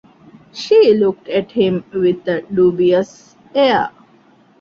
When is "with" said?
1.93-2.27